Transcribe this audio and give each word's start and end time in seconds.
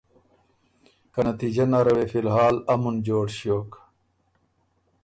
که 1.13 1.19
نتیجۀ 1.29 1.65
نره 1.73 1.93
وې 1.97 2.05
فی 2.11 2.19
الحال 2.23 2.55
امُن 2.73 2.95
جوړ 3.07 3.25
ݭیوک۔ 3.37 3.71